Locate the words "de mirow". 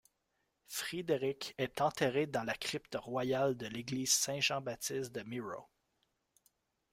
5.11-5.67